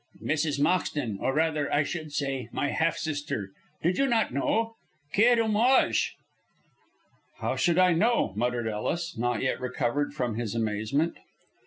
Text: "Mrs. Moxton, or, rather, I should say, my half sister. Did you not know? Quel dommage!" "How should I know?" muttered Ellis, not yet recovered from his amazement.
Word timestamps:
"Mrs. 0.23 0.59
Moxton, 0.59 1.19
or, 1.19 1.31
rather, 1.35 1.71
I 1.71 1.83
should 1.83 2.11
say, 2.11 2.49
my 2.51 2.69
half 2.69 2.97
sister. 2.97 3.51
Did 3.83 3.99
you 3.99 4.07
not 4.07 4.33
know? 4.33 4.77
Quel 5.13 5.35
dommage!" 5.35 6.15
"How 7.37 7.55
should 7.55 7.77
I 7.77 7.93
know?" 7.93 8.33
muttered 8.35 8.67
Ellis, 8.67 9.15
not 9.15 9.43
yet 9.43 9.59
recovered 9.61 10.15
from 10.15 10.37
his 10.39 10.55
amazement. 10.55 11.17